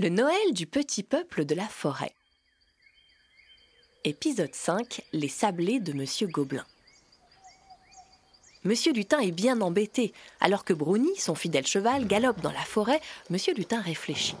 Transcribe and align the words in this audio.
Le 0.00 0.08
Noël 0.08 0.52
du 0.52 0.66
petit 0.66 1.04
peuple 1.04 1.44
de 1.44 1.54
la 1.54 1.68
forêt. 1.68 2.16
Épisode 4.02 4.52
5 4.52 5.02
Les 5.12 5.28
sablés 5.28 5.78
de 5.78 5.92
Monsieur 5.92 6.26
Gobelin. 6.26 6.66
Monsieur 8.64 8.92
Lutin 8.92 9.20
est 9.20 9.30
bien 9.30 9.60
embêté. 9.60 10.12
Alors 10.40 10.64
que 10.64 10.72
Brownie, 10.72 11.16
son 11.16 11.36
fidèle 11.36 11.68
cheval, 11.68 12.08
galope 12.08 12.40
dans 12.40 12.50
la 12.50 12.64
forêt, 12.64 13.00
Monsieur 13.30 13.54
Lutin 13.54 13.80
réfléchit. 13.80 14.34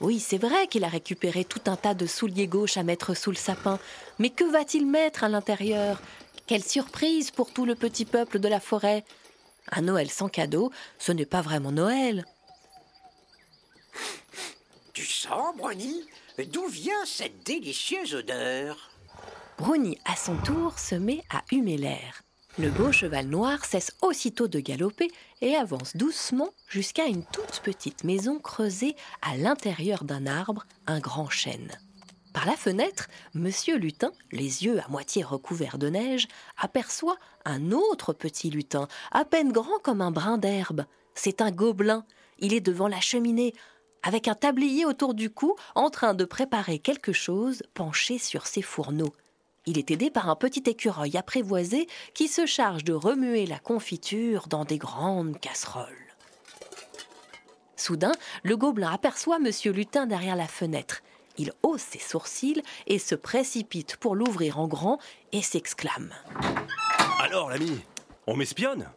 Oui, 0.00 0.18
c'est 0.18 0.36
vrai 0.36 0.66
qu'il 0.66 0.82
a 0.82 0.88
récupéré 0.88 1.44
tout 1.44 1.62
un 1.66 1.76
tas 1.76 1.94
de 1.94 2.06
souliers 2.06 2.48
gauches 2.48 2.76
à 2.76 2.82
mettre 2.82 3.14
sous 3.14 3.30
le 3.30 3.36
sapin. 3.36 3.78
Mais 4.18 4.30
que 4.30 4.50
va-t-il 4.50 4.84
mettre 4.84 5.22
à 5.22 5.28
l'intérieur? 5.28 6.02
Quelle 6.48 6.64
surprise 6.64 7.30
pour 7.30 7.52
tout 7.52 7.66
le 7.66 7.76
petit 7.76 8.04
peuple 8.04 8.40
de 8.40 8.48
la 8.48 8.58
forêt 8.58 9.04
Un 9.70 9.82
Noël 9.82 10.10
sans 10.10 10.28
cadeau, 10.28 10.72
ce 10.98 11.12
n'est 11.12 11.24
pas 11.24 11.40
vraiment 11.40 11.70
Noël. 11.70 12.24
Tu 15.20 15.26
sens, 15.26 15.56
Brownie 15.56 16.04
D'où 16.52 16.68
vient 16.68 17.04
cette 17.04 17.44
délicieuse 17.44 18.14
odeur? 18.14 18.90
Brownie, 19.56 19.98
à 20.04 20.14
son 20.14 20.36
tour, 20.36 20.78
se 20.78 20.94
met 20.94 21.24
à 21.28 21.42
humer 21.50 21.76
l'air. 21.76 22.22
Le 22.56 22.70
beau 22.70 22.92
cheval 22.92 23.26
noir 23.26 23.64
cesse 23.64 23.90
aussitôt 24.00 24.46
de 24.46 24.60
galoper 24.60 25.10
et 25.40 25.56
avance 25.56 25.96
doucement 25.96 26.50
jusqu'à 26.68 27.06
une 27.06 27.24
toute 27.24 27.62
petite 27.64 28.04
maison 28.04 28.38
creusée 28.38 28.94
à 29.20 29.36
l'intérieur 29.36 30.04
d'un 30.04 30.26
arbre, 30.26 30.66
un 30.86 31.00
grand 31.00 31.30
chêne. 31.30 31.72
Par 32.32 32.46
la 32.46 32.56
fenêtre, 32.56 33.08
Monsieur 33.34 33.76
Lutin, 33.76 34.12
les 34.30 34.66
yeux 34.66 34.78
à 34.78 34.86
moitié 34.88 35.24
recouverts 35.24 35.78
de 35.78 35.88
neige, 35.88 36.28
aperçoit 36.58 37.18
un 37.44 37.72
autre 37.72 38.12
petit 38.12 38.50
lutin, 38.50 38.86
à 39.10 39.24
peine 39.24 39.50
grand 39.50 39.80
comme 39.82 40.00
un 40.00 40.12
brin 40.12 40.38
d'herbe. 40.38 40.84
C'est 41.14 41.40
un 41.40 41.50
gobelin. 41.50 42.04
Il 42.38 42.54
est 42.54 42.60
devant 42.60 42.86
la 42.86 43.00
cheminée, 43.00 43.52
avec 44.02 44.28
un 44.28 44.34
tablier 44.34 44.84
autour 44.84 45.14
du 45.14 45.30
cou, 45.30 45.56
en 45.74 45.90
train 45.90 46.14
de 46.14 46.24
préparer 46.24 46.78
quelque 46.78 47.12
chose 47.12 47.62
penché 47.74 48.18
sur 48.18 48.46
ses 48.46 48.62
fourneaux. 48.62 49.14
Il 49.66 49.78
est 49.78 49.90
aidé 49.90 50.10
par 50.10 50.30
un 50.30 50.36
petit 50.36 50.62
écureuil 50.66 51.16
apprivoisé 51.16 51.88
qui 52.14 52.28
se 52.28 52.46
charge 52.46 52.84
de 52.84 52.94
remuer 52.94 53.44
la 53.44 53.58
confiture 53.58 54.48
dans 54.48 54.64
des 54.64 54.78
grandes 54.78 55.38
casseroles. 55.38 55.86
Soudain, 57.76 58.12
le 58.42 58.56
gobelin 58.56 58.90
aperçoit 58.90 59.38
Monsieur 59.38 59.72
Lutin 59.72 60.06
derrière 60.06 60.36
la 60.36 60.48
fenêtre. 60.48 61.02
Il 61.36 61.52
hausse 61.62 61.82
ses 61.82 62.00
sourcils 62.00 62.62
et 62.86 62.98
se 62.98 63.14
précipite 63.14 63.96
pour 63.96 64.16
l'ouvrir 64.16 64.58
en 64.58 64.66
grand 64.66 64.98
et 65.32 65.42
s'exclame. 65.42 66.12
Alors, 67.20 67.50
l'ami, 67.50 67.80
on 68.26 68.36
m'espionne? 68.36 68.90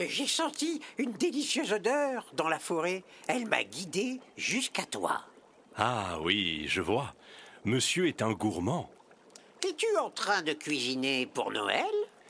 J'ai 0.00 0.26
senti 0.26 0.80
une 0.96 1.12
délicieuse 1.12 1.72
odeur 1.72 2.26
dans 2.34 2.48
la 2.48 2.58
forêt. 2.58 3.02
Elle 3.26 3.46
m'a 3.46 3.64
guidé 3.64 4.20
jusqu'à 4.36 4.84
toi. 4.84 5.24
Ah 5.76 6.18
oui, 6.22 6.66
je 6.68 6.80
vois. 6.80 7.14
Monsieur 7.64 8.06
est 8.06 8.22
un 8.22 8.32
gourmand. 8.32 8.90
Es-tu 9.66 9.86
en 10.00 10.10
train 10.10 10.42
de 10.42 10.52
cuisiner 10.52 11.26
pour 11.26 11.50
Noël? 11.50 11.84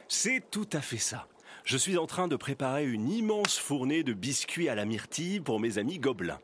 C'est 0.09 0.51
tout 0.51 0.69
à 0.73 0.81
fait 0.81 0.99
ça. 0.99 1.27
Je 1.65 1.77
suis 1.77 1.99
en 1.99 2.07
train 2.07 2.29
de 2.29 2.37
préparer 2.37 2.87
une 2.87 3.11
immense 3.11 3.59
fournée 3.59 4.03
de 4.03 4.15
biscuits 4.15 4.71
à 4.71 4.75
la 4.75 4.87
myrtille 4.87 5.41
pour 5.41 5.61
mes 5.61 5.77
amis 5.77 5.99
gobelins. 5.99 6.41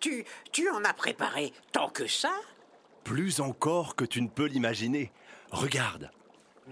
Tu, 0.00 0.26
tu 0.52 0.68
en 0.68 0.84
as 0.84 0.92
préparé 0.92 1.54
tant 1.72 1.88
que 1.88 2.06
ça? 2.06 2.32
Plus 3.02 3.40
encore 3.40 3.96
que 3.96 4.04
tu 4.04 4.20
ne 4.20 4.28
peux 4.28 4.44
l'imaginer. 4.44 5.10
Regarde. 5.50 6.10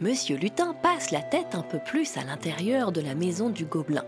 Monsieur 0.00 0.36
Lutin 0.36 0.74
passe 0.74 1.12
la 1.12 1.22
tête 1.22 1.54
un 1.54 1.62
peu 1.62 1.78
plus 1.78 2.16
à 2.16 2.24
l'intérieur 2.24 2.90
de 2.90 3.00
la 3.00 3.14
maison 3.14 3.48
du 3.48 3.64
gobelin. 3.64 4.02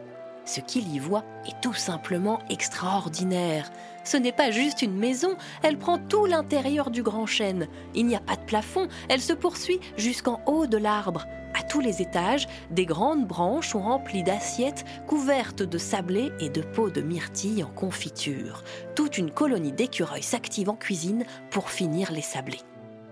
Ce 0.44 0.60
qu'il 0.60 0.92
y 0.92 0.98
voit 0.98 1.22
est 1.46 1.60
tout 1.62 1.74
simplement 1.74 2.40
extraordinaire. 2.50 3.70
Ce 4.02 4.16
n'est 4.16 4.32
pas 4.32 4.50
juste 4.50 4.82
une 4.82 4.96
maison, 4.96 5.36
elle 5.62 5.78
prend 5.78 5.98
tout 5.98 6.26
l'intérieur 6.26 6.90
du 6.90 7.04
grand 7.04 7.26
chêne. 7.26 7.68
Il 7.94 8.06
n'y 8.06 8.16
a 8.16 8.20
pas 8.20 8.34
de 8.34 8.44
plafond, 8.44 8.88
elle 9.08 9.20
se 9.20 9.32
poursuit 9.32 9.78
jusqu'en 9.96 10.40
haut 10.46 10.66
de 10.66 10.76
l'arbre. 10.76 11.24
À 11.56 11.62
tous 11.62 11.80
les 11.80 12.02
étages, 12.02 12.48
des 12.72 12.84
grandes 12.84 13.24
branches 13.24 13.68
sont 13.68 13.82
remplies 13.82 14.24
d'assiettes 14.24 14.84
couvertes 15.06 15.62
de 15.62 15.78
sablés 15.78 16.32
et 16.40 16.48
de 16.48 16.62
pots 16.62 16.90
de 16.90 17.00
myrtille 17.00 17.62
en 17.62 17.70
confiture. 17.70 18.64
Toute 18.96 19.18
une 19.18 19.30
colonie 19.30 19.72
d'écureuils 19.72 20.24
s'active 20.24 20.68
en 20.68 20.74
cuisine 20.74 21.24
pour 21.50 21.70
finir 21.70 22.10
les 22.10 22.22
sablés. 22.22 22.62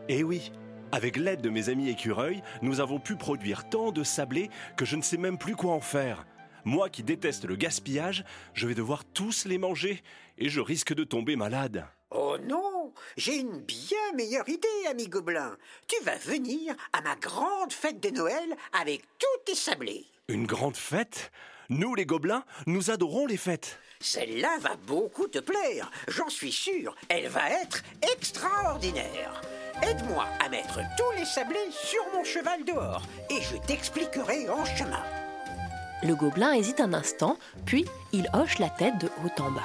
Eh 0.09 0.25
oui, 0.25 0.51
avec 0.95 1.17
l'aide 1.17 1.41
de 1.41 1.51
mes 1.51 1.71
amis 1.71 1.91
écureuils, 1.91 2.41
nous 2.63 2.79
avons 2.79 3.01
pu 3.01 3.17
produire 3.17 3.69
tant 3.69 3.91
de 3.91 4.05
sablés 4.05 4.49
que 4.77 4.85
je 4.85 4.95
ne 4.95 5.03
sais 5.03 5.17
même 5.17 5.39
plus 5.39 5.57
quoi 5.57 5.73
en 5.73 5.81
faire. 5.81 6.25
Moi 6.65 6.89
qui 6.89 7.03
déteste 7.03 7.47
le 7.47 7.57
gaspillage, 7.57 8.25
je 8.55 8.69
vais 8.69 8.77
devoir 8.77 9.05
tous 9.05 9.45
les 9.45 9.59
manger 9.59 10.05
et 10.39 10.49
je 10.49 10.61
risque 10.61 10.95
de 10.95 11.03
tomber 11.03 11.35
malade. 11.35 11.85
Oh 12.13 12.37
non 12.47 12.93
J'ai 13.17 13.39
une 13.41 13.61
bien 13.61 14.13
meilleure 14.15 14.49
idée, 14.49 14.87
ami 14.89 15.09
Gobelin. 15.09 15.57
Tu 15.89 16.01
vas 16.05 16.17
venir 16.17 16.77
à 16.93 17.01
ma 17.01 17.17
grande 17.17 17.73
fête 17.73 18.01
de 18.01 18.11
Noël 18.11 18.55
avec 18.81 19.03
tous 19.19 19.45
tes 19.47 19.57
sablés. 19.57 20.07
Une 20.29 20.47
grande 20.47 20.77
fête? 20.77 21.33
Nous 21.71 21.97
les 21.97 22.07
gobelins, 22.07 22.45
nous 22.67 22.93
adorons 22.93 23.27
les 23.27 23.37
fêtes. 23.37 23.81
Celle-là 23.99 24.59
va 24.61 24.77
beaucoup 24.87 25.27
te 25.27 25.39
plaire, 25.39 25.91
j'en 26.07 26.29
suis 26.29 26.53
sûr. 26.53 26.95
Elle 27.09 27.29
va 27.29 27.51
être 27.51 27.83
extraordinaire. 28.13 29.41
Aide-moi 29.83 30.25
à 30.45 30.49
mettre 30.49 30.81
tous 30.97 31.19
les 31.19 31.25
sablés 31.25 31.71
sur 31.71 32.01
mon 32.15 32.25
cheval 32.25 32.65
dehors 32.65 33.03
et 33.31 33.41
je 33.43 33.57
t'expliquerai 33.67 34.49
en 34.49 34.65
chemin. 34.65 35.03
Le 36.03 36.15
gobelin 36.15 36.53
hésite 36.53 36.81
un 36.81 36.93
instant, 36.93 37.39
puis 37.65 37.85
il 38.13 38.29
hoche 38.35 38.59
la 38.59 38.69
tête 38.69 38.99
de 38.99 39.07
haut 39.07 39.43
en 39.43 39.51
bas. 39.51 39.63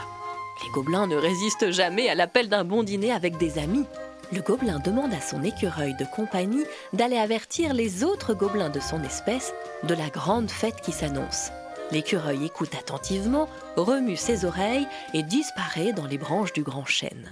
Les 0.64 0.72
gobelins 0.72 1.08
ne 1.08 1.16
résistent 1.16 1.72
jamais 1.72 2.10
à 2.10 2.16
l'appel 2.16 2.50
d'un 2.50 2.64
bon 2.64 2.84
dîner 2.84 3.12
avec 3.12 3.38
des 3.38 3.60
amis. 3.60 3.86
Le 4.32 4.42
gobelin 4.42 4.80
demande 4.80 5.14
à 5.14 5.22
son 5.22 5.44
écureuil 5.44 5.96
de 5.96 6.06
compagnie 6.06 6.66
d'aller 6.94 7.18
avertir 7.18 7.74
les 7.74 8.04
autres 8.04 8.34
gobelins 8.34 8.70
de 8.70 8.80
son 8.80 9.04
espèce 9.04 9.54
de 9.84 9.94
la 9.94 10.10
grande 10.10 10.50
fête 10.50 10.82
qui 10.82 10.92
s'annonce. 10.92 11.52
L'écureuil 11.92 12.46
écoute 12.46 12.76
attentivement, 12.78 13.50
remue 13.76 14.18
ses 14.18 14.46
oreilles 14.46 14.88
et 15.14 15.24
disparaît 15.24 15.94
dans 15.94 16.06
les 16.06 16.20
branches 16.20 16.54
du 16.54 16.62
grand 16.62 16.86
chêne. 16.86 17.30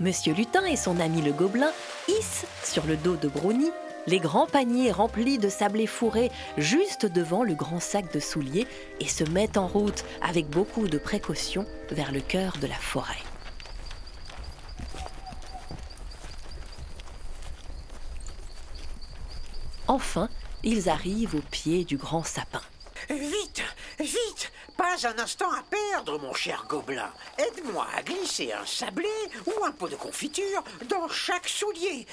Monsieur 0.00 0.34
Lutin 0.34 0.64
et 0.66 0.74
son 0.74 0.98
ami 0.98 1.22
le 1.22 1.32
gobelin 1.32 1.70
hissent 2.08 2.46
sur 2.64 2.84
le 2.84 2.96
dos 2.96 3.14
de 3.14 3.28
Brownie 3.28 3.70
les 4.08 4.18
grands 4.18 4.48
paniers 4.48 4.90
remplis 4.90 5.38
de 5.38 5.48
sablés 5.48 5.86
fourrés 5.86 6.32
juste 6.58 7.06
devant 7.06 7.44
le 7.44 7.54
grand 7.54 7.78
sac 7.78 8.12
de 8.12 8.18
souliers 8.18 8.66
et 8.98 9.06
se 9.06 9.22
mettent 9.22 9.56
en 9.56 9.68
route 9.68 10.04
avec 10.20 10.48
beaucoup 10.48 10.88
de 10.88 10.98
précaution 10.98 11.64
vers 11.92 12.10
le 12.10 12.20
cœur 12.20 12.56
de 12.60 12.66
la 12.66 12.74
forêt. 12.74 13.14
Enfin, 19.86 20.28
ils 20.64 20.88
arrivent 20.88 21.36
au 21.36 21.42
pied 21.52 21.84
du 21.84 21.96
grand 21.96 22.24
sapin. 22.24 22.62
Pas 24.94 25.08
un 25.08 25.18
instant 25.18 25.50
à 25.50 25.62
perdre, 25.62 26.20
mon 26.20 26.34
cher 26.34 26.66
gobelin. 26.68 27.10
Aide-moi 27.38 27.86
à 27.96 28.02
glisser 28.02 28.52
un 28.52 28.64
sablé 28.64 29.08
ou 29.46 29.64
un 29.64 29.72
pot 29.72 29.88
de 29.88 29.96
confiture 29.96 30.62
dans 30.88 31.08
chaque 31.08 31.48
soulier. 31.48 32.06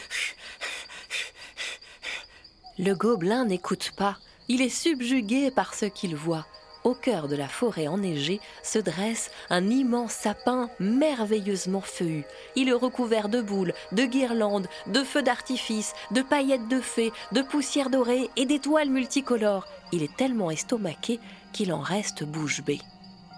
Le 2.80 2.94
gobelin 2.94 3.46
n'écoute 3.46 3.92
pas, 3.98 4.18
il 4.48 4.62
est 4.62 4.70
subjugué 4.70 5.52
par 5.52 5.76
ce 5.76 5.86
qu'il 5.86 6.16
voit. 6.16 6.48
Au 6.84 6.96
cœur 6.96 7.28
de 7.28 7.36
la 7.36 7.48
forêt 7.48 7.88
enneigée 7.88 8.42
se 8.64 8.80
dresse 8.80 9.30
un 9.52 9.70
immense 9.70 10.14
sapin 10.14 10.70
merveilleusement 10.80 11.82
feuillu. 11.82 12.26
Il 12.56 12.70
est 12.70 12.74
recouvert 12.74 13.30
de 13.30 13.40
boules, 13.40 13.74
de 13.92 14.04
guirlandes, 14.04 14.68
de 14.88 15.04
feux 15.04 15.22
d'artifice, 15.22 15.94
de 16.10 16.24
paillettes 16.24 16.68
de 16.68 16.82
fées, 16.82 17.12
de 17.34 17.44
poussière 17.44 17.92
dorée 17.92 18.32
et 18.36 18.46
d'étoiles 18.46 18.90
multicolores. 18.90 19.68
Il 19.92 20.02
est 20.02 20.16
tellement 20.16 20.50
estomaqué 20.50 21.20
qu'il 21.54 21.72
en 21.72 21.82
reste 21.82 22.24
bouche 22.24 22.64
bée. 22.64 22.82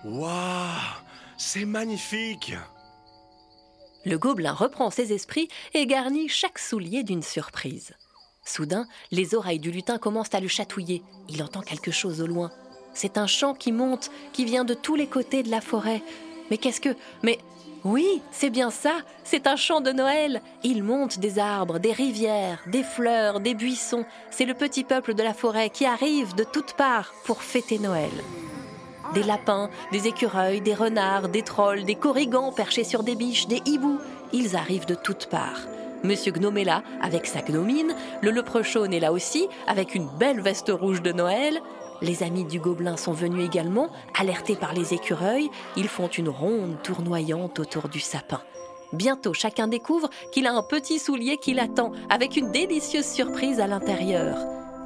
Waouh 0.05 0.79
C'est 1.37 1.65
magnifique 1.65 2.53
Le 4.05 4.17
gobelin 4.17 4.53
reprend 4.53 4.89
ses 4.89 5.11
esprits 5.11 5.49
et 5.73 5.85
garnit 5.85 6.29
chaque 6.29 6.59
soulier 6.59 7.03
d'une 7.03 7.23
surprise. 7.23 7.93
Soudain, 8.46 8.87
les 9.11 9.35
oreilles 9.35 9.59
du 9.59 9.72
lutin 9.72 9.97
commencent 9.97 10.34
à 10.34 10.39
le 10.39 10.47
chatouiller. 10.47 11.01
Il 11.29 11.43
entend 11.43 11.61
quelque 11.61 11.91
chose 11.91 12.22
au 12.22 12.28
loin. 12.28 12.51
C'est 12.93 13.17
un 13.17 13.28
chant 13.28 13.53
qui 13.53 13.72
monte, 13.72 14.11
qui 14.31 14.45
vient 14.45 14.66
de 14.66 14.73
tous 14.73 14.95
les 14.95 15.07
côtés 15.07 15.43
de 15.43 15.51
la 15.51 15.61
forêt. 15.61 16.01
Mais 16.49 16.57
qu'est-ce 16.57 16.81
que... 16.81 16.95
Mais 17.23 17.40
oui, 17.84 18.22
c'est 18.31 18.49
bien 18.49 18.69
ça, 18.69 18.93
c'est 19.25 19.45
un 19.45 19.57
chant 19.57 19.81
de 19.81 19.91
Noël. 19.91 20.41
Il 20.63 20.84
monte 20.84 21.19
des 21.19 21.37
arbres, 21.37 21.79
des 21.79 21.91
rivières, 21.91 22.63
des 22.67 22.84
fleurs, 22.84 23.41
des 23.41 23.55
buissons. 23.55 24.05
C'est 24.31 24.45
le 24.45 24.53
petit 24.53 24.85
peuple 24.85 25.16
de 25.16 25.23
la 25.23 25.34
forêt 25.34 25.69
qui 25.69 25.85
arrive 25.85 26.34
de 26.34 26.45
toutes 26.45 26.73
parts 26.73 27.13
pour 27.25 27.43
fêter 27.43 27.79
Noël. 27.79 28.11
Des 29.13 29.23
lapins, 29.23 29.69
des 29.91 30.07
écureuils, 30.07 30.61
des 30.61 30.73
renards, 30.73 31.28
des 31.28 31.41
trolls, 31.41 31.84
des 31.84 31.96
corrigans 31.96 32.53
perchés 32.53 32.85
sur 32.85 33.03
des 33.03 33.16
biches, 33.16 33.47
des 33.47 33.61
hiboux. 33.66 33.99
Ils 34.31 34.55
arrivent 34.55 34.85
de 34.85 34.96
toutes 34.96 35.25
parts. 35.25 35.67
Monsieur 36.03 36.31
Gnome 36.31 36.57
est 36.57 36.63
là, 36.63 36.84
avec 37.01 37.25
sa 37.25 37.41
gnomine. 37.41 37.96
Le 38.22 38.31
leprechaun 38.31 38.91
est 38.91 38.99
là 38.99 39.11
aussi, 39.11 39.47
avec 39.67 39.93
une 39.93 40.07
belle 40.07 40.41
veste 40.41 40.72
rouge 40.73 41.01
de 41.01 41.11
Noël. 41.11 41.61
Les 42.01 42.23
amis 42.23 42.45
du 42.45 42.59
gobelin 42.59 42.97
sont 42.97 43.13
venus 43.13 43.45
également, 43.45 43.90
alertés 44.19 44.55
par 44.55 44.73
les 44.73 44.93
écureuils. 44.93 45.49
Ils 45.78 45.87
font 45.87 46.07
une 46.07 46.29
ronde 46.29 46.78
tournoyante 46.84 47.59
autour 47.59 47.90
du 47.90 47.99
sapin. 47.99 48.41
Bientôt, 48.91 49.34
chacun 49.34 49.67
découvre 49.67 50.09
qu'il 50.31 50.45
a 50.45 50.53
un 50.53 50.61
petit 50.61 50.99
soulier 50.99 51.37
qui 51.37 51.53
l'attend, 51.53 51.91
avec 52.09 52.37
une 52.37 52.51
délicieuse 52.51 53.07
surprise 53.07 53.59
à 53.59 53.67
l'intérieur. 53.67 54.37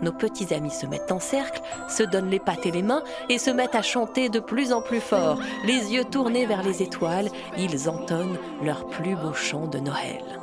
Nos 0.02 0.14
petits 0.14 0.54
amis 0.54 0.72
se 0.72 0.86
mettent 0.86 1.12
en 1.12 1.20
cercle, 1.20 1.62
se 1.90 2.04
donnent 2.04 2.30
les 2.30 2.40
pattes 2.40 2.66
et 2.66 2.72
les 2.72 2.84
mains 2.84 3.04
et 3.30 3.38
se 3.38 3.50
mettent 3.50 3.76
à 3.76 3.82
chanter 3.82 4.30
de 4.30 4.40
plus 4.40 4.72
en 4.72 4.82
plus 4.82 5.02
fort. 5.02 5.40
Les 5.66 5.94
yeux 5.94 6.06
tournés 6.06 6.46
vers 6.46 6.64
les 6.64 6.84
étoiles, 6.84 7.30
ils 7.58 7.90
entonnent 7.90 8.38
leur 8.62 8.88
plus 8.88 9.16
beau 9.16 9.34
chant 9.34 9.68
de 9.68 9.80
Noël. 9.80 10.37